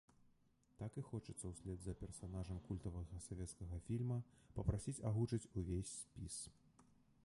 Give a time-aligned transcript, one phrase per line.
[0.79, 4.19] Так і хочацца ўслед за персанажам культавага савецкага фільма
[4.57, 6.45] папрасіць агучыць увесь спіс.